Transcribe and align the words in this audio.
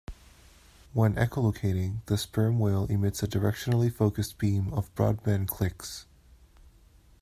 When 0.93 1.13
echolocating, 1.13 2.03
the 2.07 2.17
sperm 2.17 2.57
whale 2.57 2.85
emits 2.85 3.21
a 3.21 3.27
directionally 3.27 3.93
focused 3.93 4.39
beam 4.39 4.73
of 4.73 4.91
broadband 4.95 5.49
clicks. 5.49 6.07